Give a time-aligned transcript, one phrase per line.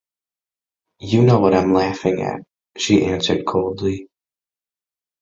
[1.01, 2.39] "You know what I'm laughing at,"
[2.75, 4.07] she answered coldly.